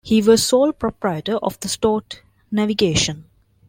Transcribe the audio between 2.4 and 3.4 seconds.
Navigation.